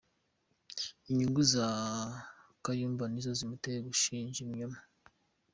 Inyungu 1.09 1.41
za 1.53 1.67
Kayumba 2.63 3.03
nizo 3.07 3.31
zamuteye 3.39 3.79
gushinja 3.89 4.37
ibinyoma 4.43 4.79